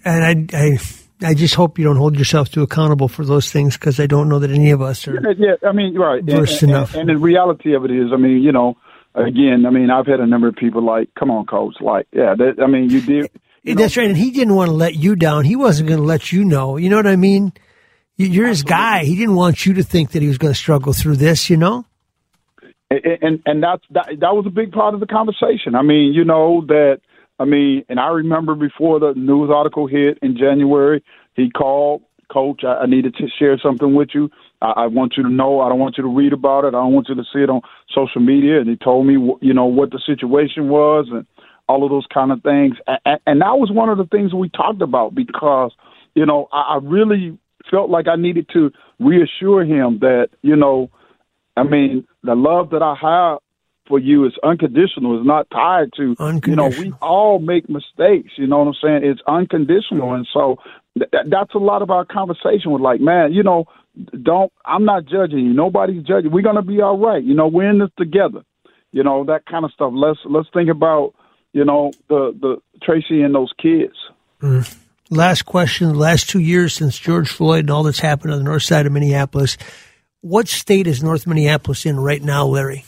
And 0.03 0.49
I, 0.53 0.57
I, 0.57 0.77
I 1.21 1.33
just 1.33 1.55
hope 1.55 1.77
you 1.77 1.85
don't 1.85 1.97
hold 1.97 2.17
yourself 2.17 2.49
too 2.49 2.63
accountable 2.63 3.07
for 3.07 3.23
those 3.25 3.51
things 3.51 3.77
because 3.77 3.99
I 3.99 4.07
don't 4.07 4.29
know 4.29 4.39
that 4.39 4.51
any 4.51 4.71
of 4.71 4.81
us 4.81 5.07
are. 5.07 5.13
Yeah, 5.13 5.33
yeah, 5.61 5.69
I 5.69 5.71
mean, 5.73 5.95
right. 5.97 6.19
And, 6.21 6.29
Versed 6.31 6.63
and, 6.63 6.71
enough. 6.71 6.95
and 6.95 7.07
the 7.09 7.17
reality 7.17 7.75
of 7.75 7.85
it 7.85 7.91
is, 7.91 8.11
I 8.13 8.17
mean, 8.17 8.41
you 8.41 8.51
know, 8.51 8.77
again, 9.15 9.65
I 9.65 9.69
mean, 9.69 9.89
I've 9.89 10.05
had 10.07 10.19
a 10.19 10.27
number 10.27 10.47
of 10.47 10.55
people 10.55 10.83
like, 10.83 11.09
"Come 11.17 11.31
on, 11.31 11.45
coach," 11.45 11.75
like, 11.81 12.07
yeah, 12.11 12.35
that, 12.35 12.61
I 12.61 12.67
mean, 12.67 12.89
you 12.89 13.01
did. 13.01 13.29
You 13.63 13.73
know, 13.73 13.81
That's 13.81 13.97
right. 13.97 14.07
And 14.07 14.15
he 14.17 14.29
didn't 14.29 14.53
want 14.55 14.69
to 14.69 14.75
let 14.75 14.93
you 14.95 15.15
down. 15.15 15.43
He 15.43 15.55
wasn't 15.55 15.89
going 15.89 15.99
to 15.99 16.05
let 16.05 16.31
you 16.31 16.43
know. 16.45 16.77
You 16.77 16.89
know 16.89 16.97
what 16.97 17.07
I 17.07 17.15
mean? 17.15 17.51
You- 18.15 18.27
You're 18.27 18.47
his 18.47 18.61
guy. 18.61 19.03
He 19.05 19.15
didn't 19.15 19.35
want 19.35 19.65
you 19.65 19.73
to 19.75 19.83
think 19.83 20.11
that 20.11 20.21
he 20.21 20.27
was 20.27 20.37
going 20.37 20.53
to 20.53 20.57
struggle 20.59 20.93
through 20.93 21.15
this, 21.15 21.49
you 21.49 21.57
know? 21.57 21.85
and 22.91 23.01
and, 23.21 23.41
and 23.45 23.63
that's 23.63 23.83
that, 23.91 24.07
that 24.19 24.35
was 24.35 24.45
a 24.45 24.51
big 24.51 24.71
part 24.71 24.93
of 24.93 24.99
the 24.99 25.07
conversation. 25.07 25.73
I 25.75 25.81
mean, 25.81 26.13
you 26.13 26.23
know 26.25 26.63
that. 26.67 26.99
I 27.39 27.43
mean, 27.45 27.83
and 27.89 27.99
I 27.99 28.07
remember 28.09 28.55
before 28.55 28.99
the 28.99 29.13
news 29.15 29.49
article 29.53 29.87
hit 29.87 30.19
in 30.21 30.37
January, 30.37 31.03
he 31.33 31.49
called 31.49 32.03
coach. 32.31 32.63
I, 32.63 32.83
I 32.83 32.85
needed 32.85 33.15
to 33.15 33.27
share 33.27 33.57
something 33.57 33.93
with 33.93 34.09
you. 34.13 34.29
I, 34.61 34.83
I 34.83 34.87
want 34.87 35.13
you 35.17 35.23
to 35.23 35.29
know. 35.29 35.61
I 35.61 35.69
don't 35.69 35.79
want 35.79 35.97
you 35.97 36.03
to 36.03 36.15
read 36.15 36.33
about 36.33 36.65
it. 36.65 36.69
I 36.69 36.81
don't 36.81 36.93
want 36.93 37.09
you 37.09 37.15
to 37.15 37.23
see 37.33 37.39
it 37.39 37.49
on 37.49 37.61
social 37.93 38.21
media. 38.21 38.59
And 38.59 38.69
he 38.69 38.75
told 38.75 39.05
me, 39.05 39.13
you 39.41 39.53
know, 39.53 39.65
what 39.65 39.91
the 39.91 40.01
situation 40.05 40.69
was 40.69 41.07
and 41.11 41.25
all 41.67 41.83
of 41.83 41.89
those 41.89 42.05
kind 42.13 42.31
of 42.31 42.41
things. 42.43 42.75
And, 42.87 43.19
and 43.25 43.41
that 43.41 43.57
was 43.57 43.71
one 43.71 43.89
of 43.89 43.97
the 43.97 44.05
things 44.05 44.33
we 44.33 44.49
talked 44.49 44.81
about 44.81 45.15
because, 45.15 45.71
you 46.13 46.25
know, 46.25 46.47
I, 46.51 46.75
I 46.75 46.79
really 46.81 47.37
felt 47.69 47.89
like 47.89 48.07
I 48.07 48.15
needed 48.15 48.47
to 48.53 48.71
reassure 48.99 49.63
him 49.63 49.99
that, 50.01 50.29
you 50.41 50.55
know, 50.55 50.89
I 51.57 51.63
mean, 51.63 52.05
the 52.23 52.35
love 52.35 52.71
that 52.71 52.81
I 52.81 52.95
have 53.01 53.39
for 53.87 53.99
you 53.99 54.25
is 54.25 54.33
unconditional. 54.43 55.17
It's 55.17 55.27
not 55.27 55.49
tied 55.49 55.89
to 55.97 56.15
you 56.45 56.55
know 56.55 56.69
we 56.69 56.93
all 57.01 57.39
make 57.39 57.69
mistakes. 57.69 58.31
You 58.37 58.47
know 58.47 58.59
what 58.59 58.67
I'm 58.67 58.73
saying? 58.81 59.01
It's 59.03 59.21
unconditional, 59.27 60.13
and 60.13 60.27
so 60.33 60.57
th- 60.97 61.09
that's 61.29 61.53
a 61.53 61.59
lot 61.59 61.81
of 61.81 61.91
our 61.91 62.05
conversation 62.05 62.71
with 62.71 62.81
like, 62.81 62.99
man, 62.99 63.33
you 63.33 63.43
know, 63.43 63.65
don't 64.23 64.51
I'm 64.65 64.85
not 64.85 65.05
judging 65.05 65.39
you. 65.39 65.53
Nobody's 65.53 66.03
judging. 66.03 66.31
We're 66.31 66.41
gonna 66.41 66.61
be 66.61 66.81
all 66.81 66.97
right. 66.97 67.23
You 67.23 67.35
know, 67.35 67.47
we're 67.47 67.69
in 67.69 67.79
this 67.79 67.89
together. 67.97 68.43
You 68.91 69.03
know 69.03 69.25
that 69.25 69.45
kind 69.45 69.65
of 69.65 69.71
stuff. 69.71 69.91
Let's 69.93 70.19
let's 70.25 70.49
think 70.53 70.69
about 70.69 71.13
you 71.53 71.65
know 71.65 71.91
the 72.09 72.35
the 72.39 72.57
Tracy 72.83 73.21
and 73.21 73.35
those 73.35 73.51
kids. 73.61 73.95
Mm. 74.41 74.77
Last 75.11 75.43
question. 75.43 75.89
The 75.89 75.99
last 75.99 76.29
two 76.29 76.39
years 76.39 76.73
since 76.73 76.97
George 76.97 77.29
Floyd 77.29 77.59
and 77.61 77.69
all 77.69 77.83
that's 77.83 77.99
happened 77.99 78.33
on 78.33 78.39
the 78.39 78.43
north 78.43 78.63
side 78.63 78.87
of 78.87 78.91
Minneapolis, 78.91 79.57
what 80.21 80.47
state 80.47 80.87
is 80.87 81.03
North 81.03 81.27
Minneapolis 81.27 81.85
in 81.85 81.99
right 81.99 82.21
now, 82.21 82.45
Larry? 82.45 82.85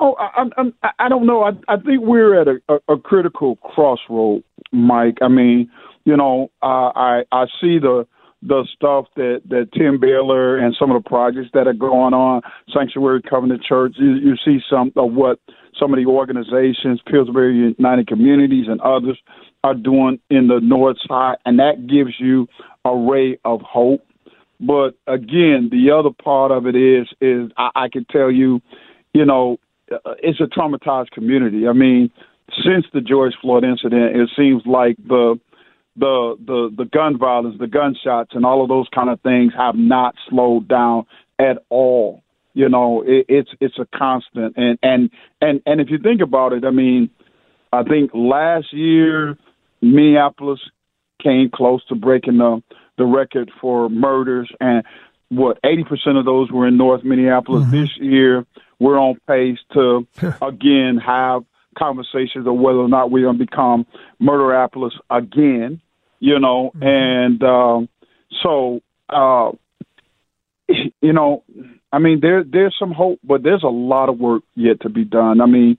Know, 0.00 0.16
I, 0.18 0.44
I, 0.82 0.90
I 0.98 1.08
don't 1.08 1.26
know. 1.26 1.42
I, 1.42 1.50
I 1.68 1.76
think 1.76 2.02
we're 2.02 2.40
at 2.40 2.48
a, 2.48 2.60
a, 2.68 2.94
a 2.94 2.98
critical 2.98 3.56
crossroad, 3.56 4.42
Mike. 4.72 5.18
I 5.20 5.28
mean, 5.28 5.70
you 6.04 6.16
know, 6.16 6.50
uh, 6.62 6.90
I 6.94 7.22
I 7.30 7.46
see 7.60 7.78
the 7.78 8.06
the 8.42 8.66
stuff 8.74 9.06
that 9.16 9.42
that 9.48 9.68
Tim 9.74 10.00
Baylor 10.00 10.56
and 10.56 10.74
some 10.78 10.90
of 10.90 11.02
the 11.02 11.08
projects 11.08 11.50
that 11.52 11.66
are 11.66 11.74
going 11.74 12.14
on, 12.14 12.42
Sanctuary 12.72 13.22
Covenant 13.22 13.62
Church. 13.62 13.94
You, 13.98 14.14
you 14.14 14.34
see 14.44 14.60
some 14.70 14.92
of 14.96 15.12
what 15.12 15.38
some 15.78 15.92
of 15.92 15.98
the 15.98 16.06
organizations, 16.06 17.00
Pillsbury 17.06 17.74
United 17.76 18.06
Communities, 18.06 18.66
and 18.68 18.80
others 18.80 19.18
are 19.62 19.74
doing 19.74 20.18
in 20.30 20.48
the 20.48 20.60
North 20.60 20.96
Side, 21.06 21.36
and 21.44 21.58
that 21.58 21.86
gives 21.86 22.14
you 22.18 22.48
a 22.84 22.96
ray 22.96 23.38
of 23.44 23.60
hope. 23.60 24.04
But 24.58 24.90
again, 25.06 25.68
the 25.70 25.90
other 25.90 26.10
part 26.10 26.50
of 26.50 26.66
it 26.66 26.76
is 26.76 27.08
is 27.20 27.50
I, 27.58 27.70
I 27.74 27.88
can 27.88 28.06
tell 28.10 28.30
you, 28.30 28.60
you 29.12 29.24
know, 29.26 29.58
it's 30.18 30.40
a 30.40 30.44
traumatized 30.44 31.10
community. 31.10 31.66
I 31.68 31.72
mean, 31.72 32.10
since 32.64 32.86
the 32.92 33.00
George 33.00 33.34
Floyd 33.40 33.64
incident, 33.64 34.16
it 34.16 34.30
seems 34.36 34.62
like 34.66 34.96
the 34.96 35.38
the 35.96 36.36
the 36.44 36.74
the 36.76 36.84
gun 36.84 37.18
violence, 37.18 37.56
the 37.58 37.66
gunshots, 37.66 38.30
and 38.34 38.44
all 38.44 38.62
of 38.62 38.68
those 38.68 38.86
kind 38.94 39.10
of 39.10 39.20
things 39.20 39.52
have 39.56 39.74
not 39.74 40.14
slowed 40.28 40.68
down 40.68 41.06
at 41.38 41.58
all. 41.68 42.22
You 42.54 42.68
know, 42.68 43.02
it, 43.06 43.26
it's 43.28 43.50
it's 43.60 43.78
a 43.78 43.86
constant, 43.96 44.56
and 44.56 44.78
and 44.82 45.10
and 45.40 45.62
and 45.66 45.80
if 45.80 45.88
you 45.90 45.98
think 45.98 46.20
about 46.20 46.52
it, 46.52 46.64
I 46.64 46.70
mean, 46.70 47.10
I 47.72 47.82
think 47.82 48.10
last 48.14 48.72
year 48.72 49.36
Minneapolis 49.80 50.60
came 51.22 51.50
close 51.52 51.84
to 51.86 51.94
breaking 51.94 52.38
the 52.38 52.62
the 52.98 53.04
record 53.04 53.50
for 53.60 53.88
murders, 53.88 54.50
and 54.60 54.84
what 55.28 55.58
eighty 55.64 55.84
percent 55.84 56.18
of 56.18 56.24
those 56.24 56.50
were 56.50 56.66
in 56.66 56.76
North 56.76 57.04
Minneapolis. 57.04 57.64
Mm-hmm. 57.64 57.80
This 57.80 57.90
year, 57.98 58.46
we're 58.80 58.98
on 58.98 59.20
pace 59.28 59.58
to 59.74 60.08
again 60.42 60.98
have 61.04 61.44
conversations 61.78 62.46
of 62.46 62.54
whether 62.56 62.78
or 62.78 62.88
not 62.88 63.10
we're 63.10 63.24
going 63.24 63.38
to 63.38 63.44
become 63.44 63.86
Murderapolis 64.20 64.92
again, 65.08 65.80
you 66.18 66.40
know, 66.40 66.72
mm-hmm. 66.74 66.82
and 66.82 67.42
um, 67.44 67.88
so 68.42 68.80
uh, 69.08 69.52
you 71.00 71.12
know, 71.12 71.44
I 71.92 71.98
mean, 71.98 72.18
there 72.20 72.42
there's 72.42 72.74
some 72.78 72.92
hope, 72.92 73.20
but 73.22 73.42
there's 73.42 73.62
a 73.62 73.68
lot 73.68 74.08
of 74.08 74.18
work 74.18 74.42
yet 74.54 74.80
to 74.82 74.88
be 74.88 75.04
done. 75.04 75.40
I 75.40 75.46
mean, 75.46 75.78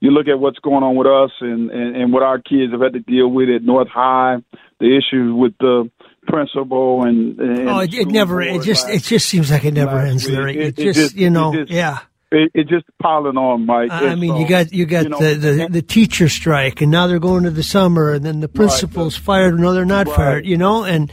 you 0.00 0.10
look 0.10 0.28
at 0.28 0.38
what's 0.38 0.58
going 0.58 0.82
on 0.82 0.96
with 0.96 1.06
us 1.06 1.30
and, 1.40 1.70
and, 1.70 1.96
and 1.96 2.12
what 2.12 2.22
our 2.22 2.38
kids 2.38 2.72
have 2.72 2.80
had 2.80 2.92
to 2.94 3.00
deal 3.00 3.28
with 3.28 3.48
at 3.48 3.62
North 3.62 3.88
High, 3.88 4.38
the 4.80 4.96
issues 4.96 5.32
with 5.32 5.56
the 5.58 5.90
principal 6.26 7.04
and, 7.04 7.38
and 7.38 7.68
oh, 7.68 7.80
it, 7.80 7.94
it 7.94 8.08
never. 8.08 8.42
It 8.42 8.62
just 8.62 8.88
it 8.88 9.02
just 9.02 9.28
seems 9.28 9.50
like 9.50 9.64
it 9.64 9.74
never 9.74 9.98
ends, 9.98 10.28
Larry. 10.28 10.58
It, 10.58 10.78
it, 10.78 10.82
just, 10.82 10.98
just, 10.98 11.16
you 11.16 11.30
know, 11.30 11.52
just, 11.54 11.70
yeah 11.70 11.98
it, 12.32 12.50
it 12.54 12.68
just 12.68 12.84
piling 13.00 13.36
on, 13.36 13.66
Mike. 13.66 13.90
I 13.90 14.14
mean, 14.14 14.30
so, 14.30 14.38
you 14.38 14.44
uh, 14.44 14.48
got 14.48 14.72
you 14.72 14.86
got 14.86 15.04
you 15.04 15.08
know, 15.10 15.18
the, 15.18 15.34
the, 15.34 15.68
the 15.70 15.82
teacher 15.82 16.28
strike, 16.28 16.80
and 16.80 16.90
now 16.90 17.06
they're 17.06 17.18
going 17.18 17.44
to 17.44 17.50
the 17.50 17.62
summer, 17.62 18.12
and 18.12 18.24
then 18.24 18.40
the 18.40 18.48
principal's 18.48 19.18
right, 19.18 19.24
fired, 19.24 19.60
no, 19.60 19.72
they're 19.72 19.84
not 19.84 20.06
right. 20.08 20.16
fired. 20.16 20.46
You 20.46 20.56
know, 20.56 20.84
and 20.84 21.12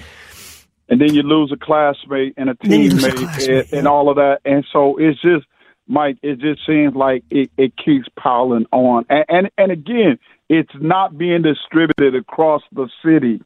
and 0.87 0.99
then 0.99 1.13
you 1.13 1.21
lose 1.21 1.51
a 1.53 1.57
classmate 1.57 2.33
and 2.37 2.49
a 2.49 2.55
teammate, 2.55 3.47
and, 3.47 3.69
yeah. 3.71 3.77
and, 3.77 3.87
all 3.87 4.09
of 4.09 4.15
that, 4.15 4.39
and 4.45 4.65
so 4.71 4.97
it's 4.97 5.21
just, 5.21 5.45
Mike. 5.87 6.17
It 6.21 6.39
just 6.39 6.65
seems 6.65 6.95
like 6.95 7.23
it, 7.29 7.51
it 7.57 7.73
keeps 7.77 8.07
piling 8.17 8.65
on, 8.71 9.05
and, 9.09 9.25
and 9.29 9.49
and 9.57 9.71
again, 9.71 10.19
it's 10.47 10.71
not 10.79 11.17
being 11.17 11.41
distributed 11.41 12.15
across 12.15 12.61
the 12.71 12.89
city, 13.05 13.43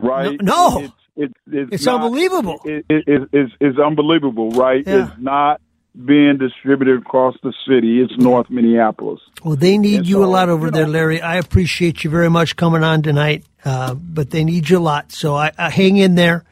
right? 0.00 0.40
No. 0.42 0.78
no. 0.78 0.92
It's, 1.14 1.34
it's, 1.46 1.74
it's 1.74 1.84
not, 1.84 2.00
unbelievable. 2.00 2.60
It, 2.64 2.86
it, 2.88 3.04
it, 3.06 3.28
it's, 3.34 3.52
it's 3.60 3.78
unbelievable, 3.78 4.50
right? 4.52 4.82
Yeah. 4.86 5.08
It's 5.08 5.20
not 5.20 5.60
being 6.04 6.38
distributed 6.38 7.00
across 7.00 7.34
the 7.42 7.52
city. 7.66 8.00
It's 8.00 8.16
North 8.16 8.48
Minneapolis. 8.50 9.20
Well, 9.44 9.56
they 9.56 9.78
need 9.78 9.98
and 9.98 10.06
you 10.06 10.16
so, 10.16 10.24
a 10.24 10.26
lot 10.26 10.48
over 10.48 10.66
you 10.66 10.72
know, 10.72 10.78
there, 10.78 10.88
Larry. 10.88 11.20
I 11.20 11.36
appreciate 11.36 12.02
you 12.02 12.10
very 12.10 12.30
much 12.30 12.56
coming 12.56 12.82
on 12.82 13.02
tonight, 13.02 13.44
uh, 13.64 13.94
but 13.94 14.30
they 14.30 14.44
need 14.44 14.68
you 14.68 14.78
a 14.78 14.80
lot. 14.80 15.12
So 15.12 15.34
I, 15.34 15.52
I, 15.58 15.70
hang 15.70 15.96
in 15.96 16.14
there. 16.14 16.44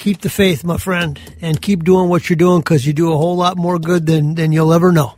Keep 0.00 0.22
the 0.22 0.30
faith, 0.30 0.64
my 0.64 0.78
friend, 0.78 1.20
and 1.40 1.60
keep 1.60 1.84
doing 1.84 2.08
what 2.08 2.28
you're 2.28 2.36
doing 2.36 2.60
because 2.60 2.86
you 2.86 2.92
do 2.92 3.12
a 3.12 3.16
whole 3.16 3.36
lot 3.36 3.56
more 3.56 3.78
good 3.78 4.06
than, 4.06 4.34
than 4.34 4.50
you'll 4.50 4.72
ever 4.72 4.90
know. 4.90 5.14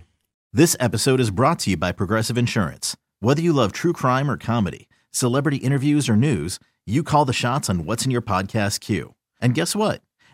This 0.53 0.77
episode 0.81 1.21
is 1.21 1.31
brought 1.31 1.61
to 1.61 1.71
you 1.71 1.77
by 1.77 1.93
Progressive 1.93 2.37
Insurance. 2.37 2.97
Whether 3.21 3.43
you 3.43 3.53
love 3.53 3.73
true 3.73 3.93
crime 3.93 4.31
or 4.31 4.37
comedy, 4.37 4.89
celebrity 5.11 5.59
interviews 5.59 6.09
or 6.09 6.17
news, 6.17 6.59
you 6.85 7.03
call 7.03 7.25
the 7.25 7.33
shots 7.33 7.71
on 7.71 7.85
what's 7.85 8.05
in 8.05 8.11
your 8.11 8.23
podcast 8.23 8.81
queue. 8.81 9.15
And 9.41 9.55
guess 9.55 9.75
what? 9.75 10.03